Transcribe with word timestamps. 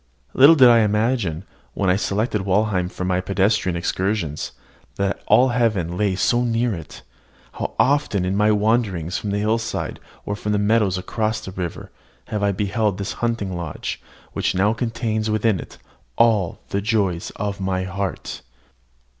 Little 0.33 0.55
did 0.55 0.67
I 0.67 0.79
imagine, 0.79 1.43
when 1.75 1.91
I 1.91 1.95
selected 1.95 2.41
Walheim 2.41 2.89
for 2.89 3.05
my 3.05 3.21
pedestrian 3.21 3.75
excursions, 3.75 4.51
that 4.95 5.21
all 5.27 5.49
heaven 5.49 5.95
lay 5.95 6.15
so 6.15 6.43
near 6.43 6.73
it. 6.73 7.03
How 7.51 7.75
often 7.77 8.25
in 8.25 8.35
my 8.35 8.51
wanderings 8.51 9.19
from 9.19 9.29
the 9.29 9.37
hillside 9.37 9.99
or 10.25 10.35
from 10.35 10.53
the 10.53 10.57
meadows 10.57 10.97
across 10.97 11.39
the 11.41 11.51
river, 11.51 11.91
have 12.29 12.41
I 12.41 12.51
beheld 12.51 12.97
this 12.97 13.11
hunting 13.21 13.55
lodge, 13.55 14.01
which 14.33 14.55
now 14.55 14.73
contains 14.73 15.29
within 15.29 15.59
it 15.59 15.77
all 16.17 16.61
the 16.69 16.81
joy 16.81 17.19
of 17.35 17.61
my 17.61 17.83
heart! 17.83 18.41